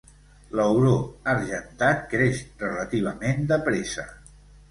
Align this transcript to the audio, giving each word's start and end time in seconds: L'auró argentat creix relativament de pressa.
L'auró 0.59 0.93
argentat 1.33 2.01
creix 2.15 2.41
relativament 2.63 3.45
de 3.53 3.63
pressa. 3.71 4.07